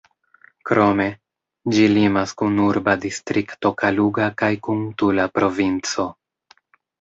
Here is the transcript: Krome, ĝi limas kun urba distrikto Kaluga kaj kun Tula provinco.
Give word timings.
Krome, 0.69 1.03
ĝi 1.75 1.83
limas 1.97 2.33
kun 2.41 2.57
urba 2.69 2.95
distrikto 3.03 3.73
Kaluga 3.83 4.31
kaj 4.43 4.51
kun 4.69 4.83
Tula 5.03 5.29
provinco. 5.39 6.09